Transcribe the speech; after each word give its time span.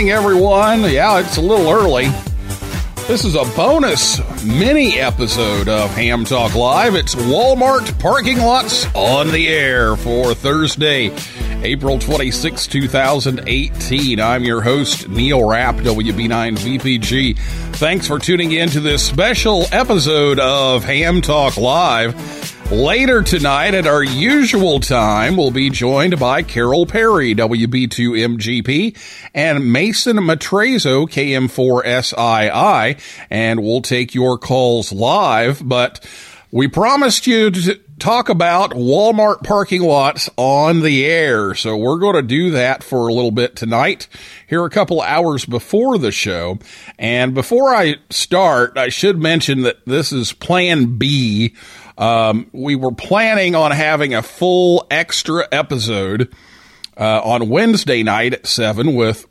Evening, 0.05 0.18
everyone. 0.18 0.82
Yeah, 0.82 1.20
it's 1.20 1.38
a 1.38 1.41
little 1.41 1.68
early. 1.68 2.09
This 3.08 3.26
is 3.26 3.34
a 3.34 3.44
bonus 3.55 4.20
mini 4.44 5.00
episode 5.00 5.68
of 5.68 5.90
Ham 5.95 6.26
Talk 6.26 6.54
Live. 6.54 6.94
It's 6.94 7.16
Walmart 7.16 8.00
parking 8.00 8.38
lots 8.38 8.86
on 8.94 9.31
the 9.31 9.48
air 9.48 9.95
for 9.95 10.36
Thursday, 10.36 11.12
April 11.64 11.98
26, 11.98 12.68
2018. 12.68 14.20
I'm 14.20 14.44
your 14.44 14.62
host, 14.62 15.09
Neil 15.09 15.44
Rapp, 15.44 15.78
WB9VPG. 15.78 17.40
Thanks 17.78 18.06
for 18.06 18.19
tuning 18.19 18.52
in 18.52 18.69
to 18.69 18.81
this 18.81 19.03
special 19.03 19.66
episode 19.72 20.38
of 20.38 20.84
Ham 20.84 21.23
Talk 21.23 21.58
Live. 21.58 22.14
Later 22.71 23.21
tonight 23.21 23.75
at 23.75 23.85
our 23.85 24.03
usual 24.03 24.80
time, 24.80 25.38
we'll 25.38 25.52
be 25.52 25.69
joined 25.69 26.19
by 26.19 26.41
Carol 26.41 26.88
Perry, 26.88 27.35
WB2MGP, 27.35 28.97
and 29.35 29.72
Mason 29.72 30.17
Matrazzo, 30.17 31.07
KM4SII, 31.07 32.99
and 33.30 33.59
we'll 33.61 33.83
take 33.83 34.16
your 34.16 34.39
calls 34.39 34.91
live. 34.91 35.61
But 35.63 36.03
we 36.52 36.67
promised 36.67 37.27
you 37.27 37.52
to 37.52 37.80
talk 37.99 38.30
about 38.30 38.72
Walmart 38.72 39.44
parking 39.44 39.83
lots 39.83 40.27
on 40.35 40.81
the 40.81 41.05
air, 41.05 41.53
so 41.53 41.77
we're 41.77 42.00
going 42.00 42.16
to 42.16 42.23
do 42.23 42.50
that 42.52 42.83
for 42.83 43.07
a 43.07 43.13
little 43.13 43.31
bit 43.31 43.55
tonight, 43.55 44.07
here 44.47 44.66
a 44.66 44.72
couple 44.72 45.02
hours 45.02 45.45
before 45.45 46.00
the 46.00 46.11
show. 46.11 46.57
And 46.97 47.35
before 47.35 47.75
I 47.75 47.97
start, 48.09 48.75
I 48.75 48.89
should 48.89 49.19
mention 49.19 49.61
that 49.61 49.85
this 49.85 50.11
is 50.11 50.33
Plan 50.33 50.97
B. 50.97 51.53
Um, 51.97 52.49
we 52.51 52.75
were 52.75 52.91
planning 52.91 53.55
on 53.55 53.71
having 53.71 54.13
a 54.13 54.21
full 54.21 54.85
extra 54.91 55.47
episode 55.51 56.33
uh, 56.97 57.21
on 57.23 57.49
Wednesday 57.49 58.03
night 58.03 58.33
at 58.33 58.47
7 58.47 58.95
with 58.95 59.25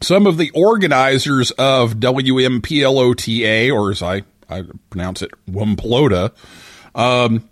some 0.00 0.26
of 0.26 0.38
the 0.38 0.50
organizers 0.50 1.50
of 1.52 1.94
WMPLOTA, 1.94 3.72
or 3.72 3.90
as 3.90 4.02
I, 4.02 4.22
I 4.48 4.64
pronounce 4.90 5.22
it, 5.22 5.30
Wumplota, 5.48 6.32
um, 6.94 7.48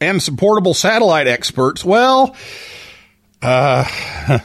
and 0.00 0.22
some 0.22 0.36
portable 0.36 0.74
satellite 0.74 1.26
experts. 1.26 1.84
Well, 1.84 2.36
uh, 3.42 3.84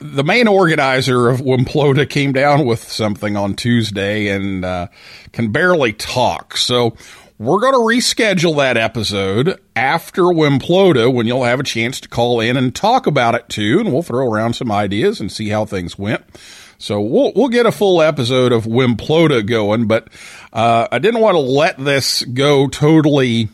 the 0.00 0.24
main 0.24 0.48
organizer 0.48 1.28
of 1.28 1.40
Wimplota 1.40 2.08
came 2.08 2.32
down 2.32 2.66
with 2.66 2.82
something 2.82 3.36
on 3.36 3.54
Tuesday 3.54 4.28
and 4.28 4.64
uh, 4.64 4.88
can 5.32 5.52
barely 5.52 5.92
talk. 5.92 6.56
So 6.56 6.96
we're 7.40 7.58
going 7.58 7.72
to 7.72 7.78
reschedule 7.78 8.58
that 8.58 8.76
episode 8.76 9.58
after 9.74 10.24
Wimplota 10.24 11.10
when 11.10 11.26
you'll 11.26 11.44
have 11.44 11.58
a 11.58 11.62
chance 11.62 11.98
to 12.00 12.06
call 12.06 12.38
in 12.38 12.58
and 12.58 12.74
talk 12.74 13.06
about 13.06 13.34
it 13.34 13.48
too. 13.48 13.80
And 13.80 13.90
we'll 13.90 14.02
throw 14.02 14.30
around 14.30 14.52
some 14.52 14.70
ideas 14.70 15.20
and 15.20 15.32
see 15.32 15.48
how 15.48 15.64
things 15.64 15.98
went. 15.98 16.22
So 16.76 17.00
we'll 17.00 17.32
we'll 17.34 17.48
get 17.48 17.64
a 17.64 17.72
full 17.72 18.02
episode 18.02 18.52
of 18.52 18.64
Wimplota 18.66 19.46
going, 19.46 19.86
but 19.86 20.08
uh, 20.52 20.88
I 20.92 20.98
didn't 20.98 21.22
want 21.22 21.36
to 21.36 21.40
let 21.40 21.82
this 21.82 22.22
go 22.24 22.68
totally 22.68 23.48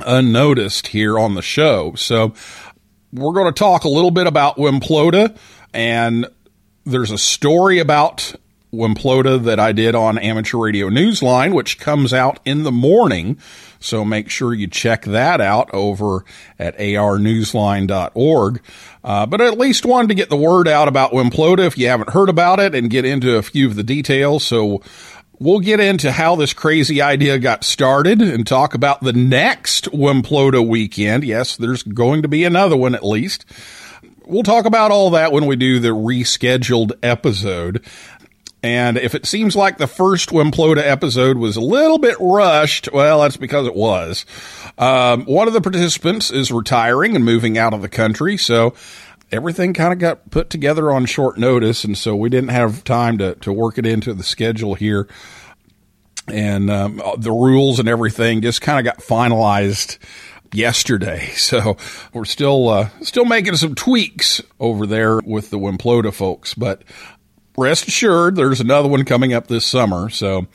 unnoticed 0.00 0.88
here 0.88 1.18
on 1.18 1.36
the 1.36 1.42
show. 1.42 1.94
So 1.94 2.34
we're 3.14 3.32
going 3.32 3.50
to 3.50 3.58
talk 3.58 3.84
a 3.84 3.88
little 3.88 4.10
bit 4.10 4.26
about 4.26 4.56
Wimplota, 4.56 5.34
and 5.72 6.26
there's 6.84 7.12
a 7.12 7.18
story 7.18 7.78
about 7.78 8.34
Wimplota 8.72 9.42
that 9.44 9.58
I 9.58 9.72
did 9.72 9.94
on 9.94 10.18
Amateur 10.18 10.58
Radio 10.58 10.88
Newsline, 10.88 11.54
which 11.54 11.78
comes 11.78 12.12
out 12.12 12.40
in 12.44 12.62
the 12.62 12.72
morning. 12.72 13.38
So 13.80 14.04
make 14.04 14.28
sure 14.28 14.52
you 14.52 14.66
check 14.66 15.04
that 15.04 15.40
out 15.40 15.72
over 15.72 16.24
at 16.58 16.76
arnewsline.org. 16.78 18.60
Uh, 19.04 19.26
but 19.26 19.40
at 19.40 19.58
least 19.58 19.86
wanted 19.86 20.08
to 20.08 20.14
get 20.14 20.28
the 20.28 20.36
word 20.36 20.68
out 20.68 20.88
about 20.88 21.12
Wimplota 21.12 21.60
if 21.60 21.78
you 21.78 21.88
haven't 21.88 22.10
heard 22.10 22.28
about 22.28 22.60
it 22.60 22.74
and 22.74 22.90
get 22.90 23.04
into 23.04 23.36
a 23.36 23.42
few 23.42 23.66
of 23.66 23.76
the 23.76 23.84
details. 23.84 24.44
So 24.44 24.82
We'll 25.40 25.60
get 25.60 25.78
into 25.78 26.10
how 26.10 26.34
this 26.34 26.52
crazy 26.52 27.00
idea 27.00 27.38
got 27.38 27.62
started 27.62 28.20
and 28.20 28.44
talk 28.44 28.74
about 28.74 29.02
the 29.02 29.12
next 29.12 29.84
Wimplota 29.92 30.66
weekend. 30.66 31.22
Yes, 31.22 31.56
there's 31.56 31.84
going 31.84 32.22
to 32.22 32.28
be 32.28 32.42
another 32.42 32.76
one 32.76 32.96
at 32.96 33.04
least. 33.04 33.44
We'll 34.26 34.42
talk 34.42 34.64
about 34.64 34.90
all 34.90 35.10
that 35.10 35.30
when 35.30 35.46
we 35.46 35.54
do 35.54 35.78
the 35.78 35.90
rescheduled 35.90 36.92
episode. 37.04 37.84
And 38.62 38.96
if 38.96 39.14
it 39.14 39.24
seems 39.24 39.54
like 39.54 39.78
the 39.78 39.86
first 39.86 40.30
Wimplota 40.30 40.78
episode 40.78 41.38
was 41.38 41.56
a 41.56 41.60
little 41.60 41.98
bit 41.98 42.16
rushed, 42.18 42.88
well, 42.92 43.20
that's 43.20 43.36
because 43.36 43.66
it 43.68 43.74
was. 43.74 44.26
Um, 44.76 45.24
one 45.26 45.46
of 45.46 45.54
the 45.54 45.60
participants 45.60 46.30
is 46.30 46.50
retiring 46.50 47.14
and 47.14 47.24
moving 47.24 47.56
out 47.56 47.72
of 47.72 47.82
the 47.82 47.88
country, 47.88 48.36
so 48.36 48.74
everything 49.30 49.74
kind 49.74 49.92
of 49.92 50.00
got 50.00 50.30
put 50.30 50.50
together 50.50 50.90
on 50.90 51.06
short 51.06 51.38
notice, 51.38 51.84
and 51.84 51.96
so 51.96 52.16
we 52.16 52.28
didn't 52.28 52.50
have 52.50 52.82
time 52.82 53.18
to, 53.18 53.36
to 53.36 53.52
work 53.52 53.78
it 53.78 53.86
into 53.86 54.12
the 54.12 54.24
schedule 54.24 54.74
here. 54.74 55.06
And 56.26 56.68
um, 56.68 57.00
the 57.16 57.32
rules 57.32 57.78
and 57.78 57.88
everything 57.88 58.42
just 58.42 58.60
kind 58.60 58.78
of 58.78 58.84
got 58.84 59.02
finalized 59.04 59.98
yesterday. 60.52 61.30
So 61.38 61.78
we're 62.12 62.26
still 62.26 62.68
uh, 62.68 62.90
still 63.00 63.24
making 63.24 63.56
some 63.56 63.74
tweaks 63.74 64.42
over 64.60 64.86
there 64.86 65.18
with 65.24 65.48
the 65.48 65.58
Wimplota 65.58 66.12
folks, 66.12 66.52
but 66.52 66.82
rest 67.58 67.88
assured, 67.88 68.36
there's 68.36 68.60
another 68.60 68.88
one 68.88 69.04
coming 69.04 69.32
up 69.32 69.48
this 69.48 69.66
summer. 69.66 70.08
So 70.08 70.46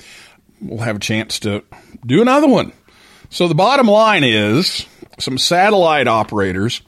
we'll 0.62 0.80
have 0.80 0.96
a 0.96 1.00
chance 1.00 1.40
to 1.40 1.64
do 2.06 2.22
another 2.22 2.47
one. 2.47 2.72
So 3.30 3.47
the 3.47 3.56
bottom 3.56 3.88
line 3.88 4.24
is 4.24 4.86
some 5.19 5.38
satellite 5.38 6.08
operators 6.08 6.81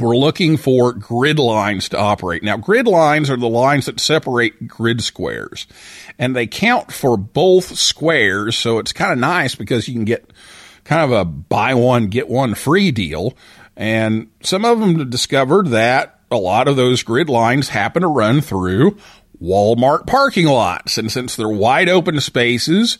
we're 0.00 0.16
looking 0.16 0.56
for 0.56 0.92
grid 0.92 1.38
lines 1.38 1.88
to 1.90 1.98
operate. 1.98 2.42
Now, 2.42 2.56
grid 2.56 2.86
lines 2.86 3.30
are 3.30 3.36
the 3.36 3.48
lines 3.48 3.86
that 3.86 4.00
separate 4.00 4.66
grid 4.66 5.02
squares, 5.02 5.66
and 6.18 6.34
they 6.34 6.46
count 6.46 6.92
for 6.92 7.16
both 7.16 7.78
squares. 7.78 8.56
So 8.56 8.78
it's 8.78 8.92
kind 8.92 9.12
of 9.12 9.18
nice 9.18 9.54
because 9.54 9.86
you 9.86 9.94
can 9.94 10.04
get 10.04 10.32
kind 10.84 11.02
of 11.04 11.12
a 11.12 11.24
buy 11.24 11.74
one, 11.74 12.08
get 12.08 12.28
one 12.28 12.54
free 12.54 12.90
deal. 12.90 13.36
And 13.76 14.30
some 14.42 14.64
of 14.64 14.80
them 14.80 15.10
discovered 15.10 15.68
that 15.68 16.23
a 16.34 16.38
lot 16.38 16.68
of 16.68 16.76
those 16.76 17.02
grid 17.02 17.28
lines 17.28 17.70
happen 17.70 18.02
to 18.02 18.08
run 18.08 18.40
through 18.40 18.98
Walmart 19.42 20.06
parking 20.06 20.46
lots. 20.46 20.98
And 20.98 21.10
since 21.10 21.36
they're 21.36 21.48
wide 21.48 21.88
open 21.88 22.20
spaces, 22.20 22.98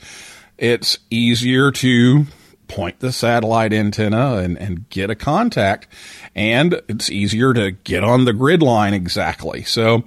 it's 0.57 0.99
easier 1.11 1.71
to 1.73 2.27
point 2.69 3.01
the 3.01 3.13
satellite 3.13 3.73
antenna 3.73 4.37
and, 4.37 4.57
and 4.59 4.89
get 4.89 5.11
a 5.11 5.15
contact. 5.15 5.89
And 6.35 6.81
it's 6.89 7.11
easier 7.11 7.53
to 7.55 7.73
get 7.73 8.03
on 8.03 8.25
the 8.25 8.33
grid 8.33 8.63
line 8.63 8.95
exactly. 8.95 9.63
So 9.65 10.05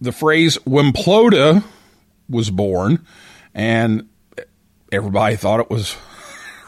the 0.00 0.12
phrase 0.12 0.58
Wimplota 0.58 1.64
was 2.28 2.50
born, 2.50 3.04
and 3.54 4.08
everybody 4.92 5.36
thought 5.36 5.60
it 5.60 5.70
was 5.70 5.96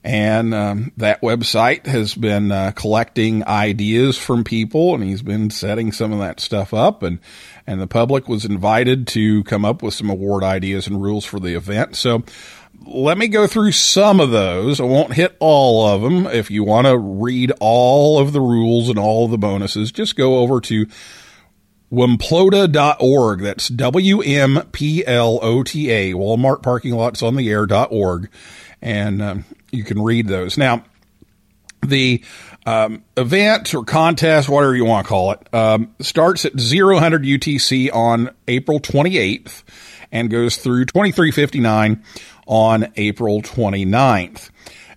And 0.05 0.53
um, 0.53 0.91
that 0.97 1.21
website 1.21 1.85
has 1.85 2.13
been 2.13 2.51
uh, 2.51 2.73
collecting 2.75 3.47
ideas 3.47 4.17
from 4.17 4.43
people, 4.43 4.93
and 4.93 5.01
he's 5.01 5.21
been 5.21 5.49
setting 5.49 5.93
some 5.93 6.11
of 6.11 6.19
that 6.19 6.41
stuff 6.41 6.73
up. 6.73 7.03
And 7.03 7.19
and 7.65 7.79
the 7.79 7.87
public 7.87 8.27
was 8.27 8.43
invited 8.43 9.07
to 9.07 9.45
come 9.45 9.63
up 9.63 9.81
with 9.81 9.93
some 9.93 10.09
award 10.09 10.43
ideas 10.43 10.87
and 10.87 11.01
rules 11.01 11.23
for 11.23 11.39
the 11.39 11.55
event. 11.55 11.95
So 11.95 12.23
let 12.85 13.17
me 13.17 13.27
go 13.27 13.47
through 13.47 13.71
some 13.71 14.19
of 14.19 14.31
those. 14.31 14.79
I 14.79 14.83
won't 14.83 15.13
hit 15.13 15.35
all 15.39 15.87
of 15.87 16.01
them. 16.01 16.27
If 16.27 16.51
you 16.51 16.63
want 16.63 16.87
to 16.87 16.97
read 16.97 17.51
all 17.59 18.19
of 18.19 18.33
the 18.33 18.41
rules 18.41 18.89
and 18.89 18.99
all 18.99 19.25
of 19.25 19.31
the 19.31 19.37
bonuses, 19.37 19.91
just 19.91 20.15
go 20.15 20.37
over 20.39 20.59
to 20.61 20.85
Wmplota.org. 21.91 23.41
That's 23.41 23.67
W 23.67 24.21
M 24.21 24.67
P 24.71 25.05
L 25.05 25.39
O 25.41 25.63
T 25.63 25.91
A, 25.91 26.13
Walmart 26.13 26.61
Parking 26.63 26.93
Lots 26.93 27.21
on 27.21 27.35
the 27.35 27.49
Air.org. 27.49 28.29
And 28.81 29.21
um, 29.21 29.45
you 29.71 29.83
can 29.83 30.01
read 30.01 30.27
those. 30.27 30.57
Now, 30.57 30.83
the 31.81 32.23
um, 32.65 33.03
event 33.15 33.73
or 33.73 33.83
contest, 33.83 34.49
whatever 34.49 34.75
you 34.75 34.85
want 34.85 35.05
to 35.05 35.09
call 35.09 35.31
it, 35.31 35.53
um, 35.53 35.93
starts 35.99 36.45
at 36.45 36.53
0100 36.53 37.23
UTC 37.23 37.93
on 37.93 38.31
April 38.47 38.79
28th 38.79 39.63
and 40.13 40.29
goes 40.29 40.55
through 40.55 40.85
2359 40.85 42.01
on 42.47 42.93
April 42.95 43.41
29th. 43.41 44.51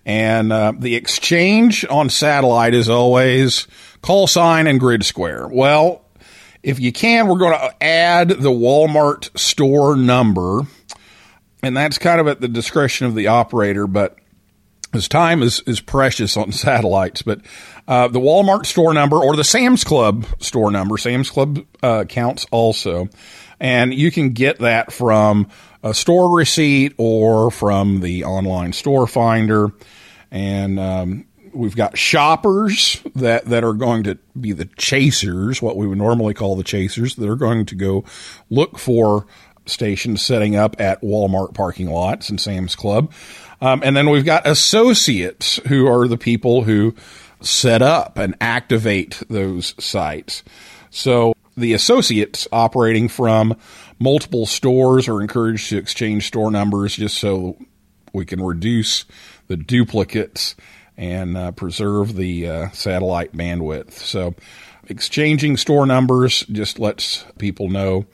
And 0.05 0.53
uh, 0.53 0.73
the 0.77 0.95
exchange 0.95 1.85
on 1.89 2.09
satellite 2.09 2.73
is 2.73 2.87
always 2.87 3.67
call 4.01 4.27
sign 4.27 4.67
and 4.67 4.79
grid 4.79 5.03
square. 5.03 5.47
Well, 5.47 6.05
if 6.63 6.79
you 6.79 6.93
can, 6.93 7.27
we're 7.27 7.39
going 7.39 7.59
to 7.59 7.83
add 7.83 8.29
the 8.29 8.51
Walmart 8.51 9.37
store 9.37 9.97
number, 9.97 10.61
and 11.61 11.75
that's 11.75 11.97
kind 11.97 12.21
of 12.21 12.27
at 12.27 12.39
the 12.39 12.47
discretion 12.47 13.07
of 13.07 13.15
the 13.15 13.27
operator, 13.27 13.87
but 13.87 14.17
his 14.93 15.07
time 15.07 15.43
is, 15.43 15.61
is 15.61 15.81
precious 15.81 16.37
on 16.37 16.51
satellites, 16.53 17.21
but 17.21 17.41
uh, 17.87 18.07
the 18.07 18.19
Walmart 18.19 18.65
store 18.65 18.93
number 18.93 19.17
or 19.17 19.35
the 19.35 19.43
Sam's 19.43 19.83
Club 19.83 20.25
store 20.39 20.71
number, 20.71 20.97
Sam's 20.97 21.29
Club 21.29 21.65
uh, 21.81 22.03
counts 22.05 22.45
also. 22.51 23.09
And 23.59 23.93
you 23.93 24.11
can 24.11 24.31
get 24.31 24.59
that 24.59 24.91
from 24.91 25.47
a 25.83 25.93
store 25.93 26.35
receipt 26.35 26.93
or 26.97 27.51
from 27.51 28.01
the 28.01 28.23
online 28.23 28.73
store 28.73 29.07
finder. 29.07 29.71
And 30.31 30.79
um, 30.79 31.25
we've 31.53 31.75
got 31.75 31.97
shoppers 31.97 33.01
that, 33.15 33.45
that 33.45 33.63
are 33.63 33.73
going 33.73 34.03
to 34.03 34.17
be 34.39 34.51
the 34.51 34.65
chasers, 34.65 35.61
what 35.61 35.77
we 35.77 35.87
would 35.87 35.97
normally 35.97 36.33
call 36.33 36.55
the 36.55 36.63
chasers, 36.63 37.15
that 37.15 37.27
are 37.27 37.35
going 37.35 37.65
to 37.65 37.75
go 37.75 38.03
look 38.49 38.77
for 38.77 39.25
stations 39.65 40.21
setting 40.21 40.55
up 40.55 40.79
at 40.79 41.01
Walmart 41.01 41.53
parking 41.53 41.89
lots 41.89 42.29
and 42.29 42.39
Sam's 42.39 42.75
Club. 42.75 43.11
Um, 43.59 43.81
and 43.83 43.97
then 43.97 44.09
we've 44.09 44.25
got 44.25 44.47
associates 44.47 45.59
who 45.67 45.87
are 45.87 46.07
the 46.07 46.17
people 46.17 46.63
who 46.63 46.95
set 47.41 47.81
up 47.81 48.17
and 48.17 48.35
activate 48.39 49.21
those 49.29 49.73
sites. 49.83 50.43
So 50.89 51.33
the 51.57 51.73
associates 51.73 52.47
operating 52.51 53.09
from 53.09 53.57
multiple 53.99 54.45
stores 54.45 55.07
are 55.09 55.21
encouraged 55.21 55.69
to 55.69 55.77
exchange 55.77 56.27
store 56.27 56.51
numbers 56.51 56.95
just 56.95 57.17
so 57.17 57.57
we 58.13 58.25
can 58.25 58.41
reduce 58.41 59.05
the 59.47 59.57
duplicates 59.57 60.55
and 60.95 61.35
uh, 61.35 61.51
preserve 61.51 62.15
the 62.15 62.47
uh, 62.47 62.69
satellite 62.69 63.33
bandwidth. 63.33 63.91
So 63.91 64.35
exchanging 64.87 65.57
store 65.57 65.85
numbers 65.85 66.45
just 66.51 66.79
lets 66.79 67.25
people 67.37 67.69
know 67.69 68.05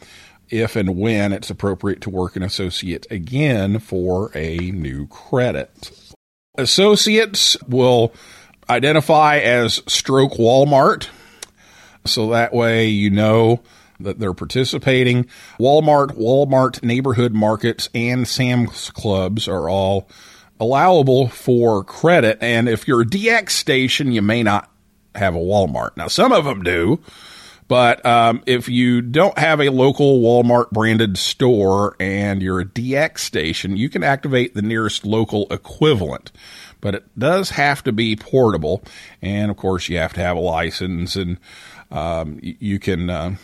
if 0.50 0.76
and 0.76 0.98
when 0.98 1.34
it's 1.34 1.50
appropriate 1.50 2.02
to 2.02 2.10
work 2.10 2.36
an 2.36 2.44
associate 2.44 3.08
again 3.10 3.80
for 3.80 4.32
a 4.36 4.58
new 4.58 5.08
credit. 5.08 5.92
Associates 6.58 7.58
will 7.68 8.14
identify 8.70 9.40
as 9.40 9.82
stroke 9.88 10.34
Walmart. 10.34 11.10
So 12.06 12.30
that 12.30 12.54
way 12.54 12.88
you 12.88 13.10
know 13.10 13.62
that 14.00 14.20
they're 14.20 14.34
participating. 14.34 15.26
Walmart, 15.60 16.18
Walmart 16.18 16.84
neighborhood 16.84 17.34
markets, 17.34 17.90
and 17.94 18.28
Sam's 18.28 18.90
Clubs 18.92 19.48
are 19.48 19.70
all 19.70 20.10
allowable 20.60 21.28
for 21.28 21.84
credit. 21.84 22.38
And 22.42 22.70
if 22.70 22.88
you're 22.88 23.02
a 23.02 23.06
DX 23.06 23.52
station, 23.52 24.12
you 24.12 24.22
may 24.22 24.44
not 24.44 24.70
have 25.16 25.36
a 25.36 25.40
Walmart. 25.40 25.96
Now, 25.98 26.08
some 26.08 26.32
of 26.32 26.46
them 26.46 26.64
do. 26.64 27.00
But 27.68 28.06
um, 28.06 28.44
if 28.46 28.68
you 28.68 29.02
don't 29.02 29.38
have 29.38 29.62
a 29.62 29.70
local 29.70 30.22
Walmart 30.22 30.72
branded 30.72 31.18
store 31.18 31.96
and 32.00 32.42
you're 32.42 32.60
a 32.60 32.66
DX 32.66 33.20
station, 33.20 33.78
you 33.78 33.90
can 33.90 34.04
activate 34.04 34.54
the 34.54 34.62
nearest 34.62 35.06
local 35.06 35.48
equivalent. 35.50 36.32
But 36.82 36.96
it 36.96 37.18
does 37.18 37.52
have 37.52 37.84
to 37.86 37.94
be 37.94 38.16
portable. 38.18 38.84
And 39.22 39.50
of 39.50 39.58
course, 39.58 39.88
you 39.88 39.98
have 39.98 40.14
to 40.14 40.22
have 40.22 40.36
a 40.36 40.42
license 40.42 41.16
and 41.16 41.40
um, 41.94 42.40
you 42.42 42.80
can 42.80 43.10
uh, 43.10 43.36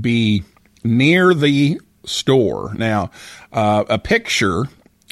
be 0.00 0.42
near 0.82 1.34
the 1.34 1.80
store. 2.04 2.74
Now, 2.74 3.10
uh, 3.52 3.84
a 3.88 3.98
picture 3.98 4.64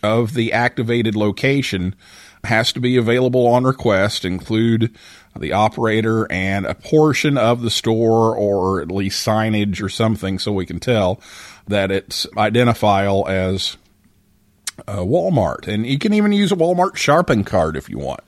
of 0.03 0.35
the 0.35 0.53
activated 0.53 1.15
location 1.15 1.94
has 2.43 2.73
to 2.73 2.81
be 2.81 2.97
available 2.97 3.47
on 3.47 3.65
request, 3.65 4.25
include 4.25 4.97
the 5.38 5.53
operator 5.53 6.27
and 6.32 6.65
a 6.65 6.75
portion 6.75 7.37
of 7.37 7.61
the 7.61 7.71
store 7.71 8.35
or 8.35 8.81
at 8.81 8.91
least 8.91 9.25
signage 9.25 9.82
or 9.82 9.91
something 9.91 10.38
so 10.38 10.50
we 10.50 10.67
can 10.67 10.81
tell 10.81 11.21
that 11.69 11.91
it's 11.91 12.27
identifiable 12.37 13.29
as 13.29 13.77
a 14.88 15.05
Walmart. 15.05 15.69
And 15.69 15.87
you 15.87 15.99
can 15.99 16.15
even 16.15 16.32
use 16.32 16.50
a 16.50 16.56
Walmart 16.56 16.97
shopping 16.97 17.44
cart 17.44 17.77
if 17.77 17.91
you 17.91 17.99
want. 17.99 18.23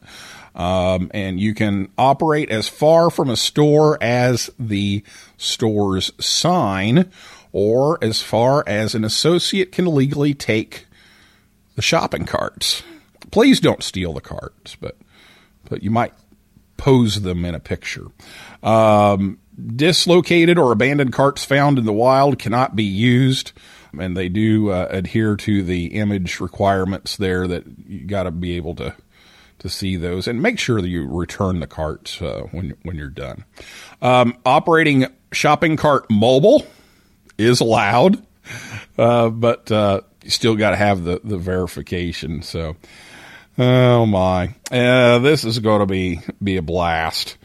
Um, 0.54 1.10
and 1.14 1.40
you 1.40 1.54
can 1.54 1.90
operate 1.96 2.50
as 2.50 2.68
far 2.68 3.10
from 3.10 3.30
a 3.30 3.36
store 3.36 3.96
as 4.02 4.50
the 4.58 5.02
store's 5.38 6.12
sign 6.20 7.10
or 7.52 8.02
as 8.02 8.20
far 8.20 8.64
as 8.66 8.94
an 8.94 9.04
associate 9.04 9.72
can 9.72 9.94
legally 9.94 10.34
take 10.34 10.86
the 11.76 11.82
shopping 11.82 12.26
carts. 12.26 12.82
Please 13.30 13.60
don't 13.60 13.82
steal 13.82 14.12
the 14.12 14.20
carts, 14.20 14.76
but 14.76 14.96
but 15.68 15.82
you 15.82 15.90
might 15.90 16.12
pose 16.76 17.22
them 17.22 17.44
in 17.44 17.54
a 17.54 17.60
picture. 17.60 18.06
Um, 18.62 19.38
dislocated 19.76 20.58
or 20.58 20.72
abandoned 20.72 21.12
carts 21.12 21.44
found 21.44 21.78
in 21.78 21.84
the 21.84 21.92
wild 21.92 22.38
cannot 22.38 22.74
be 22.74 22.84
used, 22.84 23.52
and 23.98 24.16
they 24.16 24.28
do 24.28 24.70
uh, 24.70 24.88
adhere 24.90 25.36
to 25.36 25.62
the 25.62 25.86
image 25.94 26.40
requirements 26.40 27.16
there 27.16 27.46
that 27.46 27.64
you 27.86 28.06
got 28.06 28.24
to 28.24 28.30
be 28.30 28.56
able 28.56 28.74
to 28.76 28.94
to 29.62 29.68
see 29.68 29.96
those 29.96 30.28
and 30.28 30.42
make 30.42 30.58
sure 30.58 30.80
that 30.80 30.88
you 30.88 31.08
return 31.08 31.60
the 31.60 31.66
cart 31.66 32.18
uh, 32.20 32.42
when 32.52 32.74
when 32.82 32.96
you're 32.96 33.08
done. 33.08 33.44
Um, 34.00 34.36
operating 34.44 35.06
shopping 35.32 35.76
cart 35.76 36.10
mobile 36.10 36.66
is 37.38 37.60
allowed, 37.60 38.24
uh, 38.98 39.30
but 39.30 39.72
uh, 39.72 40.02
you 40.22 40.30
still 40.30 40.56
got 40.56 40.70
to 40.70 40.76
have 40.76 41.04
the 41.04 41.20
the 41.24 41.38
verification. 41.38 42.42
So 42.42 42.76
Oh 43.58 44.06
my, 44.06 44.54
uh, 44.70 45.18
this 45.18 45.44
is 45.44 45.58
going 45.58 45.80
to 45.80 45.86
be 45.86 46.20
be 46.42 46.56
a 46.56 46.62
blast. 46.62 47.36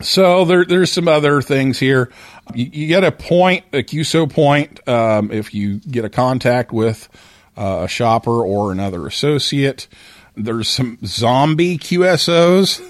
So 0.00 0.44
there, 0.44 0.64
there's 0.64 0.90
some 0.90 1.06
other 1.06 1.42
things 1.42 1.78
here. 1.78 2.10
You, 2.54 2.70
you, 2.72 2.86
get 2.88 3.04
a 3.04 3.12
point, 3.12 3.66
a 3.72 3.82
QSO 3.82 4.32
point, 4.32 4.86
um, 4.88 5.30
if 5.30 5.52
you 5.54 5.78
get 5.78 6.04
a 6.04 6.08
contact 6.08 6.72
with 6.72 7.08
uh, 7.56 7.82
a 7.82 7.88
shopper 7.88 8.42
or 8.42 8.72
another 8.72 9.06
associate. 9.06 9.86
There's 10.36 10.68
some 10.68 10.98
zombie 11.04 11.78
QSOs. 11.78 12.80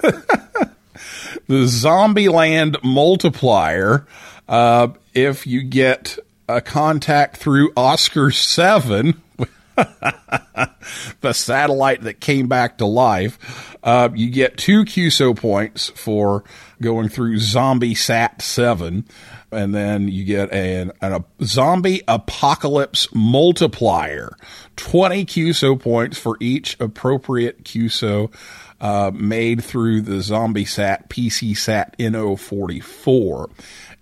the 1.46 1.66
Zombie 1.66 2.28
Land 2.28 2.78
multiplier. 2.82 4.06
Uh, 4.48 4.88
if 5.14 5.46
you 5.46 5.62
get 5.62 6.18
a 6.48 6.60
contact 6.60 7.36
through 7.36 7.72
Oscar 7.76 8.30
Seven, 8.30 9.20
the 11.20 11.32
satellite 11.32 12.02
that 12.02 12.20
came 12.20 12.48
back 12.48 12.78
to 12.78 12.86
life. 12.86 13.76
Uh, 13.82 14.10
you 14.14 14.30
get 14.30 14.56
two 14.56 14.84
QSO 14.84 15.36
points 15.36 15.88
for 15.90 16.44
going 16.82 17.08
through 17.08 17.38
Zombie 17.38 17.94
Sat 17.94 18.42
7. 18.42 19.04
And 19.52 19.74
then 19.74 20.08
you 20.08 20.24
get 20.24 20.52
an, 20.52 20.92
an, 21.00 21.12
a 21.12 21.24
zombie 21.42 22.02
apocalypse 22.06 23.08
multiplier. 23.12 24.36
20 24.76 25.26
QSO 25.26 25.80
points 25.80 26.18
for 26.18 26.36
each 26.40 26.78
appropriate 26.78 27.64
QSO 27.64 28.32
uh, 28.80 29.10
made 29.12 29.62
through 29.62 30.02
the 30.02 30.20
Zombie 30.22 30.64
Sat 30.64 31.08
PC 31.08 31.56
Sat 31.56 31.96
NO44. 31.98 33.50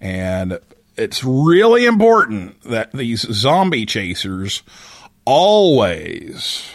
And 0.00 0.58
it's 0.96 1.24
really 1.24 1.86
important 1.86 2.60
that 2.62 2.92
these 2.92 3.20
zombie 3.32 3.86
chasers 3.86 4.62
always 5.24 6.70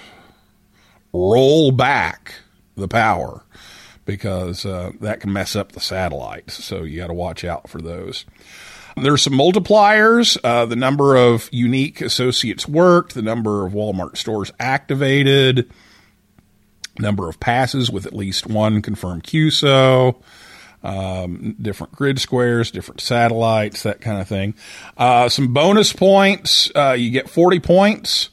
roll 1.14 1.72
back 1.72 2.34
the 2.76 2.88
power 2.88 3.44
because 4.06 4.66
uh, 4.66 4.92
that 5.00 5.20
can 5.20 5.32
mess 5.32 5.56
up 5.56 5.72
the 5.72 5.80
satellites. 5.80 6.64
So 6.64 6.84
you 6.84 6.98
got 6.98 7.08
to 7.08 7.14
watch 7.14 7.44
out 7.44 7.70
for 7.70 7.82
those. 7.82 8.26
There's 8.96 9.24
some 9.24 9.34
multipliers, 9.34 10.38
uh, 10.44 10.66
the 10.66 10.76
number 10.76 11.16
of 11.16 11.50
unique 11.52 12.02
associates 12.02 12.68
worked, 12.68 13.16
the 13.16 13.24
number 13.24 13.66
of 13.66 13.74
Walmart 13.74 14.18
stores 14.18 14.52
activated, 14.60 15.72
number 17.00 17.28
of 17.28 17.40
passes 17.40 17.90
with 17.90 18.06
at 18.06 18.14
least 18.14 18.46
one 18.46 18.84
confirmed 18.84 19.24
QSO, 19.24 20.22
um, 20.84 21.56
different 21.60 21.94
grid 21.94 22.20
squares, 22.20 22.70
different 22.70 23.02
satellites, 23.02 23.84
that 23.84 24.00
kind 24.00 24.22
of 24.22 24.28
thing. 24.28 24.54
Uh, 24.96 25.28
some 25.28 25.54
bonus 25.54 25.92
points. 25.92 26.70
Uh, 26.76 26.92
you 26.92 27.10
get 27.10 27.30
40 27.30 27.60
points 27.62 28.30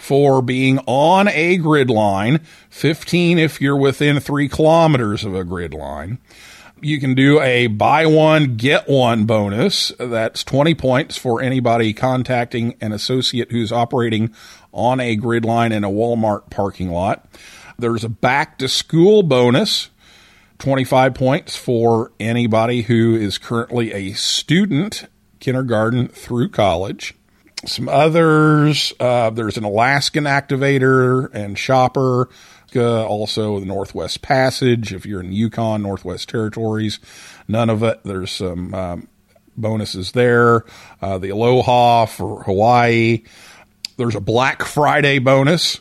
for 0.00 0.40
being 0.40 0.78
on 0.86 1.28
a 1.28 1.58
grid 1.58 1.90
line, 1.90 2.40
15 2.70 3.38
if 3.38 3.60
you're 3.60 3.76
within 3.76 4.18
three 4.18 4.48
kilometers 4.48 5.24
of 5.24 5.34
a 5.34 5.44
grid 5.44 5.74
line. 5.74 6.18
You 6.80 6.98
can 6.98 7.14
do 7.14 7.38
a 7.42 7.66
buy 7.66 8.06
one, 8.06 8.56
get 8.56 8.88
one 8.88 9.26
bonus. 9.26 9.92
That's 9.98 10.42
20 10.42 10.74
points 10.74 11.18
for 11.18 11.42
anybody 11.42 11.92
contacting 11.92 12.76
an 12.80 12.92
associate 12.92 13.52
who's 13.52 13.70
operating 13.70 14.34
on 14.72 15.00
a 15.00 15.16
grid 15.16 15.44
line 15.44 15.70
in 15.70 15.84
a 15.84 15.90
Walmart 15.90 16.48
parking 16.48 16.90
lot. 16.90 17.26
There's 17.78 18.02
a 18.02 18.08
back 18.08 18.58
to 18.58 18.68
school 18.68 19.22
bonus. 19.22 19.90
25 20.58 21.14
points 21.14 21.56
for 21.56 22.12
anybody 22.18 22.82
who 22.82 23.14
is 23.14 23.36
currently 23.36 23.92
a 23.92 24.12
student, 24.14 25.06
kindergarten 25.40 26.08
through 26.08 26.48
college. 26.48 27.14
Some 27.66 27.88
others, 27.88 28.92
uh, 28.98 29.30
there's 29.30 29.58
an 29.58 29.64
Alaskan 29.64 30.24
activator 30.24 31.32
and 31.34 31.58
shopper, 31.58 32.30
uh, 32.74 33.04
also 33.04 33.60
the 33.60 33.66
Northwest 33.66 34.22
Passage. 34.22 34.94
If 34.94 35.04
you're 35.04 35.20
in 35.20 35.32
Yukon, 35.32 35.82
Northwest 35.82 36.28
Territories, 36.28 37.00
Nunavut. 37.48 38.02
There's 38.02 38.30
some 38.30 38.72
um, 38.74 39.08
bonuses 39.56 40.12
there. 40.12 40.64
Uh, 41.02 41.18
the 41.18 41.30
Aloha 41.30 42.06
for 42.06 42.42
Hawaii. 42.44 43.24
There's 43.96 44.14
a 44.14 44.20
Black 44.20 44.62
Friday 44.62 45.18
bonus. 45.18 45.80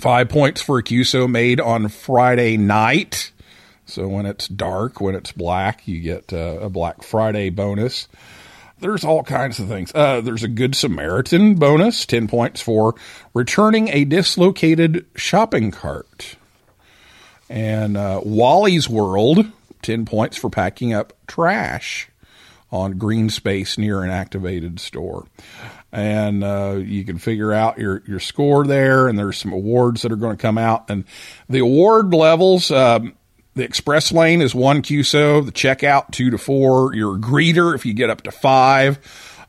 Five 0.00 0.28
points 0.28 0.60
for 0.60 0.78
a 0.78 0.82
QSO 0.82 1.28
made 1.28 1.60
on 1.60 1.88
Friday 1.88 2.56
night. 2.56 3.32
So 3.86 4.06
when 4.06 4.26
it's 4.26 4.48
dark, 4.48 5.00
when 5.00 5.14
it's 5.14 5.32
black, 5.32 5.88
you 5.88 6.00
get 6.00 6.32
uh, 6.32 6.58
a 6.60 6.68
Black 6.68 7.02
Friday 7.02 7.50
bonus. 7.50 8.06
There's 8.80 9.04
all 9.04 9.22
kinds 9.24 9.58
of 9.58 9.68
things. 9.68 9.92
Uh, 9.94 10.20
there's 10.20 10.44
a 10.44 10.48
Good 10.48 10.74
Samaritan 10.74 11.56
bonus, 11.56 12.06
10 12.06 12.28
points 12.28 12.60
for 12.60 12.94
returning 13.34 13.88
a 13.88 14.04
dislocated 14.04 15.06
shopping 15.16 15.70
cart. 15.70 16.36
And 17.50 17.96
uh, 17.96 18.20
Wally's 18.24 18.88
World, 18.88 19.46
10 19.82 20.04
points 20.04 20.36
for 20.36 20.50
packing 20.50 20.92
up 20.92 21.12
trash 21.26 22.08
on 22.70 22.98
green 22.98 23.30
space 23.30 23.78
near 23.78 24.02
an 24.02 24.10
activated 24.10 24.78
store. 24.78 25.26
And 25.90 26.44
uh, 26.44 26.76
you 26.84 27.04
can 27.04 27.18
figure 27.18 27.52
out 27.52 27.78
your, 27.78 28.02
your 28.06 28.20
score 28.20 28.66
there, 28.66 29.08
and 29.08 29.18
there's 29.18 29.38
some 29.38 29.52
awards 29.52 30.02
that 30.02 30.12
are 30.12 30.16
going 30.16 30.36
to 30.36 30.40
come 30.40 30.58
out. 30.58 30.90
And 30.90 31.04
the 31.48 31.60
award 31.60 32.12
levels, 32.12 32.70
um, 32.70 33.14
the 33.58 33.64
express 33.64 34.12
lane 34.12 34.40
is 34.40 34.54
one 34.54 34.82
QSO, 34.82 35.44
the 35.44 35.52
checkout 35.52 36.12
two 36.12 36.30
to 36.30 36.38
four. 36.38 36.94
Your 36.94 37.18
greeter, 37.18 37.74
if 37.74 37.84
you 37.84 37.92
get 37.92 38.08
up 38.08 38.22
to 38.22 38.30
five. 38.30 38.98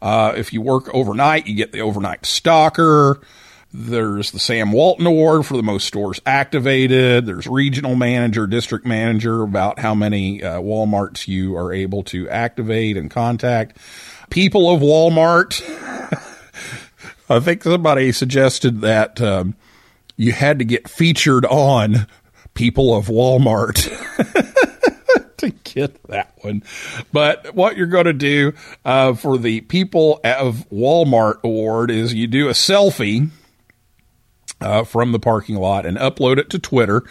Uh, 0.01 0.33
if 0.35 0.51
you 0.51 0.61
work 0.61 0.89
overnight, 0.93 1.45
you 1.45 1.55
get 1.55 1.71
the 1.71 1.81
overnight 1.81 2.25
stalker. 2.25 3.21
There's 3.71 4.31
the 4.31 4.39
Sam 4.39 4.71
Walton 4.71 5.05
Award 5.05 5.45
for 5.45 5.55
the 5.55 5.63
most 5.63 5.85
stores 5.85 6.19
activated. 6.25 7.27
There's 7.27 7.45
regional 7.45 7.93
manager, 7.93 8.47
district 8.47 8.83
manager 8.83 9.43
about 9.43 9.77
how 9.77 9.93
many 9.93 10.43
uh, 10.43 10.59
Walmarts 10.59 11.27
you 11.27 11.55
are 11.55 11.71
able 11.71 12.01
to 12.05 12.27
activate 12.29 12.97
and 12.97 13.11
contact. 13.11 13.77
People 14.31 14.73
of 14.73 14.81
Walmart. 14.81 15.61
I 17.29 17.39
think 17.39 17.61
somebody 17.61 18.11
suggested 18.11 18.81
that 18.81 19.21
um, 19.21 19.55
you 20.17 20.31
had 20.31 20.57
to 20.57 20.65
get 20.65 20.89
featured 20.89 21.45
on 21.45 22.07
People 22.59 22.93
of 22.93 23.05
Walmart. 23.05 23.87
to 25.37 25.49
get 25.49 26.03
that 26.09 26.33
one. 26.41 26.61
But 27.13 27.55
what 27.55 27.77
you're 27.77 27.87
going 27.87 28.03
to 28.03 28.11
do 28.11 28.51
uh, 28.83 29.13
for 29.13 29.37
the 29.37 29.61
People 29.61 30.19
of 30.25 30.67
Walmart 30.69 31.41
Award 31.41 31.89
is 31.89 32.13
you 32.13 32.27
do 32.27 32.49
a 32.49 32.51
selfie. 32.51 33.29
Uh, 34.59 34.83
from 34.83 35.13
the 35.13 35.19
parking 35.19 35.55
lot 35.55 35.85
and 35.85 35.95
upload 35.97 36.37
it 36.37 36.49
to 36.49 36.59
Twitter 36.59 37.03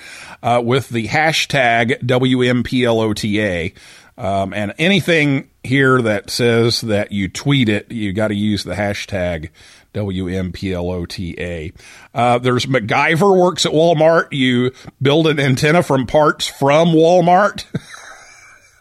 uh, 0.43 0.61
with 0.63 0.91
the 0.91 1.09
hashtag 1.09 1.99
WMPLOTA. 2.03 3.73
Um, 4.19 4.53
and 4.53 4.75
anything 4.77 5.49
here 5.65 6.03
that 6.03 6.29
says 6.29 6.83
that 6.83 7.11
you 7.11 7.27
tweet 7.27 7.71
it, 7.71 7.91
you 7.91 8.13
got 8.13 8.29
to 8.29 8.35
use 8.35 8.65
the 8.65 8.75
hashtag 8.75 9.49
WMPLOTA. 9.95 11.73
Uh, 12.15 12.39
there's 12.39 12.67
MacGyver 12.67 13.39
works 13.39 13.67
at 13.67 13.73
Walmart. 13.73 14.29
You 14.33 14.73
build 15.01 15.27
an 15.27 15.41
antenna 15.41 15.83
from 15.83 16.07
parts 16.07 16.47
from 16.47 16.89
Walmart. 16.89 17.65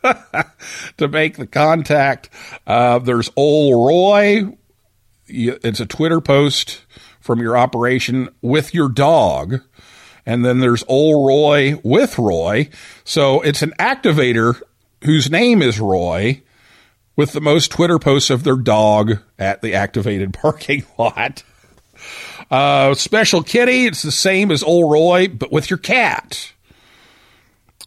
to 0.97 1.07
make 1.07 1.37
the 1.37 1.47
contact. 1.47 2.29
Uh, 2.65 2.99
there's 2.99 3.29
Old 3.35 3.87
Roy. 3.87 4.55
It's 5.27 5.79
a 5.79 5.85
Twitter 5.85 6.21
post 6.21 6.85
from 7.19 7.39
your 7.39 7.57
operation 7.57 8.29
with 8.41 8.73
your 8.73 8.89
dog. 8.89 9.61
And 10.25 10.45
then 10.45 10.59
there's 10.59 10.83
Old 10.87 11.27
Roy 11.27 11.79
with 11.83 12.17
Roy. 12.17 12.69
So 13.03 13.41
it's 13.41 13.61
an 13.61 13.73
activator 13.79 14.61
whose 15.03 15.29
name 15.29 15.61
is 15.61 15.79
Roy 15.79 16.41
with 17.17 17.33
the 17.33 17.41
most 17.41 17.71
Twitter 17.71 17.99
posts 17.99 18.29
of 18.29 18.45
their 18.45 18.55
dog 18.55 19.17
at 19.37 19.61
the 19.61 19.73
activated 19.73 20.33
parking 20.41 20.85
lot. 20.97 21.43
Uh, 22.49 22.93
special 22.93 23.43
kitty, 23.43 23.87
it's 23.87 24.03
the 24.03 24.11
same 24.11 24.51
as 24.51 24.63
Old 24.63 24.89
Roy, 24.89 25.27
but 25.27 25.51
with 25.51 25.69
your 25.69 25.79
cat. 25.79 26.53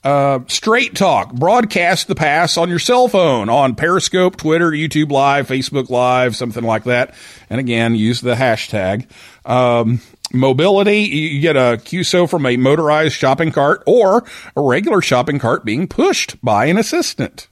Uh, 0.03 0.41
straight 0.47 0.95
talk, 0.95 1.33
broadcast 1.33 2.09
the 2.09 2.15
pass 2.15 2.57
on 2.57 2.71
your 2.71 2.79
cell 2.79 3.07
phone 3.07 3.51
on 3.51 3.75
Periscope, 3.75 4.37
Twitter, 4.37 4.71
YouTube 4.71 5.13
Live, 5.13 5.47
Facebook 5.47 5.91
Live, 5.91 6.35
something 6.35 6.65
like 6.65 6.85
that. 6.85 7.15
And 7.51 7.61
again, 7.61 7.95
use 7.95 8.23
the 8.23 8.35
hashtag. 8.35 9.07
Um, 9.45 10.01
mobility, 10.33 11.01
you 11.03 11.41
get 11.41 11.57
a 11.57 11.79
QSO 11.83 12.29
from 12.29 12.47
a 12.47 12.57
motorized 12.57 13.15
shopping 13.15 13.53
cart 13.53 13.83
or 13.87 14.25
a 14.57 14.63
regular 14.63 15.03
shopping 15.03 15.39
cart 15.39 15.67
being 15.67 15.87
pushed 15.87 16.43
by 16.43 16.67
an 16.67 16.79
assistant. 16.79 17.49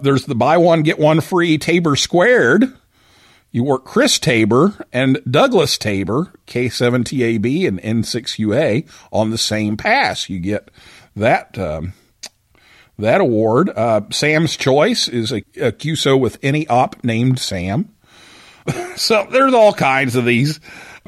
There's 0.00 0.26
the 0.26 0.34
buy 0.34 0.56
one, 0.56 0.82
get 0.82 0.98
one 0.98 1.20
free 1.20 1.58
Tabor 1.58 1.96
Squared. 1.96 2.72
You 3.50 3.62
work 3.62 3.84
Chris 3.84 4.18
Tabor 4.18 4.84
and 4.92 5.20
Douglas 5.30 5.78
Tabor, 5.78 6.32
K7TAB 6.48 7.68
and 7.68 7.80
N6UA 7.80 8.88
on 9.12 9.30
the 9.30 9.38
same 9.38 9.76
pass. 9.76 10.28
You 10.28 10.40
get 10.40 10.70
that 11.14 11.56
um, 11.56 11.92
that 12.98 13.20
award. 13.20 13.70
Uh, 13.70 14.02
Sam's 14.10 14.56
Choice 14.56 15.06
is 15.06 15.30
a, 15.30 15.36
a 15.56 15.70
QSO 15.70 16.18
with 16.18 16.38
any 16.42 16.66
op 16.66 17.02
named 17.04 17.38
Sam. 17.38 17.94
so 18.96 19.26
there's 19.30 19.54
all 19.54 19.72
kinds 19.72 20.16
of 20.16 20.24
these. 20.24 20.58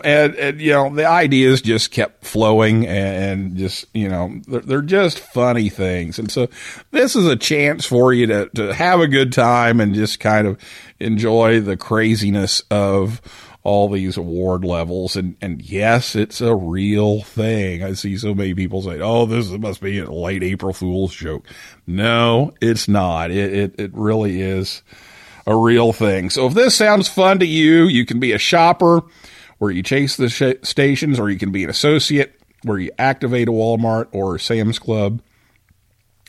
And, 0.04 0.34
and, 0.34 0.60
you 0.60 0.72
know, 0.72 0.94
the 0.94 1.06
ideas 1.06 1.62
just 1.62 1.90
kept 1.90 2.24
flowing 2.24 2.86
and 2.86 3.56
just, 3.56 3.86
you 3.94 4.08
know, 4.10 4.40
they're, 4.46 4.60
they're, 4.60 4.82
just 4.82 5.18
funny 5.18 5.70
things. 5.70 6.18
And 6.18 6.30
so 6.30 6.48
this 6.90 7.16
is 7.16 7.26
a 7.26 7.36
chance 7.36 7.86
for 7.86 8.12
you 8.12 8.26
to, 8.26 8.50
to 8.56 8.74
have 8.74 9.00
a 9.00 9.08
good 9.08 9.32
time 9.32 9.80
and 9.80 9.94
just 9.94 10.20
kind 10.20 10.46
of 10.46 10.60
enjoy 11.00 11.60
the 11.60 11.78
craziness 11.78 12.62
of 12.70 13.22
all 13.62 13.88
these 13.88 14.16
award 14.16 14.64
levels. 14.64 15.16
And, 15.16 15.34
and 15.40 15.60
yes, 15.62 16.14
it's 16.14 16.40
a 16.40 16.54
real 16.54 17.22
thing. 17.22 17.82
I 17.82 17.94
see 17.94 18.16
so 18.16 18.34
many 18.34 18.54
people 18.54 18.82
say, 18.82 19.00
oh, 19.00 19.26
this 19.26 19.50
must 19.50 19.80
be 19.80 19.98
a 19.98 20.08
late 20.10 20.44
April 20.44 20.72
Fool's 20.72 21.14
joke. 21.14 21.46
No, 21.86 22.52
it's 22.60 22.86
not. 22.86 23.30
It, 23.30 23.52
it, 23.52 23.80
it 23.80 23.90
really 23.94 24.40
is 24.40 24.82
a 25.46 25.56
real 25.56 25.92
thing. 25.92 26.30
So 26.30 26.46
if 26.46 26.54
this 26.54 26.76
sounds 26.76 27.08
fun 27.08 27.38
to 27.40 27.46
you, 27.46 27.84
you 27.84 28.04
can 28.04 28.20
be 28.20 28.32
a 28.32 28.38
shopper 28.38 29.02
where 29.58 29.70
you 29.70 29.82
chase 29.82 30.16
the 30.16 30.28
sh- 30.28 30.62
stations, 30.62 31.18
or 31.18 31.30
you 31.30 31.38
can 31.38 31.52
be 31.52 31.64
an 31.64 31.70
associate 31.70 32.38
where 32.62 32.78
you 32.78 32.90
activate 32.98 33.48
a 33.48 33.52
Walmart 33.52 34.08
or 34.12 34.38
Sam's 34.38 34.78
Club. 34.78 35.22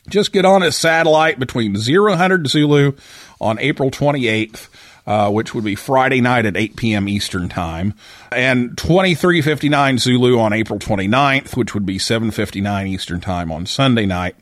Just 0.08 0.32
get 0.32 0.44
on 0.44 0.62
a 0.62 0.72
satellite 0.72 1.38
between 1.38 1.74
0100 1.76 2.46
Zulu 2.48 2.92
on 3.40 3.58
April 3.58 3.90
28th. 3.90 4.68
Uh, 5.06 5.30
which 5.30 5.54
would 5.54 5.64
be 5.64 5.74
Friday 5.74 6.20
night 6.20 6.44
at 6.44 6.54
8 6.54 6.76
p.m. 6.76 7.08
Eastern 7.08 7.48
Time, 7.48 7.94
and 8.30 8.76
2359 8.76 9.96
Zulu 9.96 10.38
on 10.38 10.52
April 10.52 10.78
29th, 10.78 11.56
which 11.56 11.72
would 11.72 11.86
be 11.86 11.98
759 11.98 12.86
Eastern 12.86 13.18
Time 13.18 13.50
on 13.50 13.64
Sunday 13.64 14.04
night. 14.04 14.36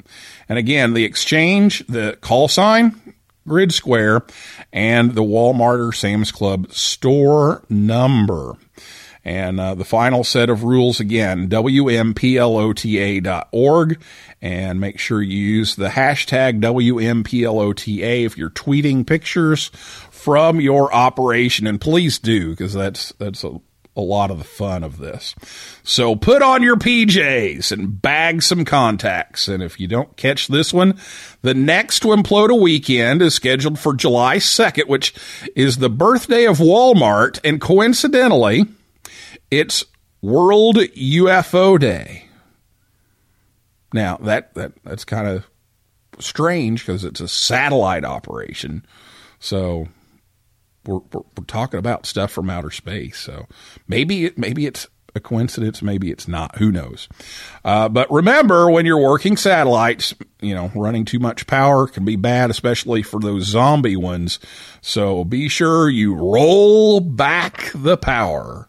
And 0.48 0.58
again, 0.58 0.94
the 0.94 1.04
exchange, 1.04 1.86
the 1.86 2.18
call 2.20 2.48
sign, 2.48 3.00
Grid 3.46 3.72
Square, 3.72 4.22
and 4.72 5.14
the 5.14 5.22
Walmart 5.22 5.88
or 5.88 5.92
Sam's 5.92 6.32
Club 6.32 6.72
store 6.72 7.62
number. 7.68 8.56
And 9.26 9.58
uh, 9.58 9.74
the 9.74 9.84
final 9.84 10.22
set 10.22 10.48
of 10.50 10.62
rules 10.62 11.00
again, 11.00 11.48
WMPLOTA.org. 11.48 14.00
And 14.40 14.80
make 14.80 15.00
sure 15.00 15.20
you 15.20 15.36
use 15.36 15.74
the 15.74 15.88
hashtag 15.88 16.60
WMPLOTA 16.60 18.24
if 18.24 18.38
you're 18.38 18.50
tweeting 18.50 19.04
pictures 19.04 19.72
from 20.12 20.60
your 20.60 20.94
operation. 20.94 21.66
And 21.66 21.80
please 21.80 22.20
do, 22.20 22.50
because 22.50 22.72
that's, 22.72 23.12
that's 23.18 23.42
a, 23.42 23.60
a 23.96 24.00
lot 24.00 24.30
of 24.30 24.38
the 24.38 24.44
fun 24.44 24.84
of 24.84 24.98
this. 24.98 25.34
So 25.82 26.14
put 26.14 26.42
on 26.42 26.62
your 26.62 26.76
PJs 26.76 27.72
and 27.72 28.00
bag 28.00 28.42
some 28.42 28.64
contacts. 28.64 29.48
And 29.48 29.62
if 29.62 29.80
you 29.80 29.88
don't 29.88 30.16
catch 30.16 30.48
this 30.48 30.72
one, 30.72 30.98
the 31.42 31.54
next 31.54 32.02
Wimplota 32.02 32.60
weekend 32.60 33.22
is 33.22 33.34
scheduled 33.34 33.78
for 33.78 33.94
July 33.94 34.36
2nd, 34.36 34.86
which 34.86 35.14
is 35.54 35.78
the 35.78 35.90
birthday 35.90 36.44
of 36.44 36.58
Walmart. 36.58 37.40
And 37.42 37.60
coincidentally, 37.60 38.66
it's 39.50 39.84
World 40.20 40.76
UFO 40.76 41.78
Day. 41.80 42.24
Now 43.92 44.16
that, 44.18 44.52
that 44.54 44.72
that's 44.84 45.04
kind 45.04 45.26
of 45.26 45.46
strange 46.18 46.84
because 46.84 47.04
it's 47.04 47.20
a 47.20 47.28
satellite 47.28 48.04
operation. 48.04 48.84
So 49.38 49.88
we're, 50.86 51.00
we're, 51.12 51.22
we're, 51.36 51.44
talking 51.46 51.78
about 51.78 52.06
stuff 52.06 52.30
from 52.30 52.50
outer 52.50 52.70
space. 52.70 53.18
So 53.18 53.46
maybe 53.88 54.26
it, 54.26 54.38
maybe 54.38 54.66
it's 54.66 54.88
a 55.16 55.20
coincidence. 55.20 55.82
Maybe 55.82 56.10
it's 56.10 56.28
not. 56.28 56.56
Who 56.58 56.70
knows? 56.70 57.08
Uh, 57.64 57.88
but 57.88 58.10
remember, 58.10 58.70
when 58.70 58.86
you're 58.86 59.00
working 59.00 59.36
satellites, 59.36 60.14
you 60.40 60.54
know, 60.54 60.70
running 60.74 61.04
too 61.04 61.18
much 61.18 61.46
power 61.46 61.88
can 61.88 62.04
be 62.04 62.16
bad, 62.16 62.50
especially 62.50 63.02
for 63.02 63.18
those 63.18 63.44
zombie 63.44 63.96
ones. 63.96 64.38
So 64.80 65.24
be 65.24 65.48
sure 65.48 65.88
you 65.88 66.14
roll 66.14 67.00
back 67.00 67.70
the 67.74 67.96
power 67.96 68.68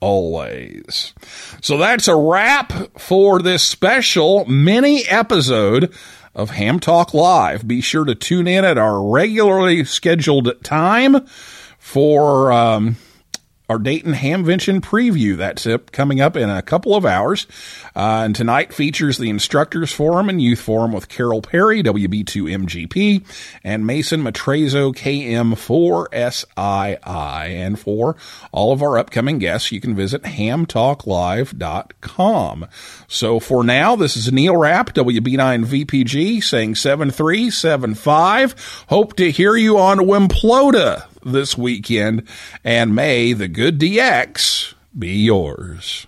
always. 0.00 1.12
So 1.60 1.76
that's 1.76 2.08
a 2.08 2.16
wrap 2.16 2.72
for 2.98 3.42
this 3.42 3.62
special 3.62 4.46
mini 4.46 5.06
episode 5.06 5.92
of 6.34 6.50
Ham 6.50 6.80
Talk 6.80 7.14
Live. 7.14 7.66
Be 7.66 7.80
sure 7.80 8.04
to 8.04 8.14
tune 8.14 8.46
in 8.46 8.64
at 8.64 8.78
our 8.78 9.02
regularly 9.02 9.84
scheduled 9.84 10.62
time 10.62 11.26
for 11.78 12.52
um, 12.52 12.96
our 13.70 13.78
Dayton 13.78 14.12
Hamvention 14.14 14.80
preview. 14.80 15.36
That's 15.36 15.64
it, 15.64 15.92
coming 15.92 16.20
up 16.20 16.36
in 16.36 16.50
a 16.50 16.60
couple 16.60 16.96
of 16.96 17.06
hours. 17.06 17.46
Uh, 17.94 18.22
and 18.24 18.34
tonight 18.34 18.74
features 18.74 19.16
the 19.16 19.30
Instructors 19.30 19.92
Forum 19.92 20.28
and 20.28 20.42
Youth 20.42 20.60
Forum 20.60 20.90
with 20.90 21.08
Carol 21.08 21.40
Perry, 21.40 21.80
WB2MGP, 21.84 23.24
and 23.62 23.86
Mason 23.86 24.24
Matrazzo, 24.24 24.92
KM4SII. 24.92 26.98
And 27.04 27.78
for 27.78 28.16
all 28.50 28.72
of 28.72 28.82
our 28.82 28.98
upcoming 28.98 29.38
guests, 29.38 29.70
you 29.70 29.80
can 29.80 29.94
visit 29.94 30.22
hamtalklive.com. 30.22 32.66
So 33.06 33.38
for 33.38 33.62
now, 33.62 33.94
this 33.94 34.16
is 34.16 34.32
Neil 34.32 34.56
Rapp, 34.56 34.92
WB9VPG, 34.94 36.42
saying 36.42 36.74
7375. 36.74 38.84
Hope 38.88 39.14
to 39.14 39.30
hear 39.30 39.54
you 39.54 39.78
on 39.78 39.98
Wimplota 39.98 41.04
this 41.24 41.56
weekend, 41.56 42.26
and 42.64 42.94
may 42.94 43.32
the 43.32 43.48
good 43.48 43.78
DX 43.78 44.74
be 44.98 45.22
yours. 45.22 46.06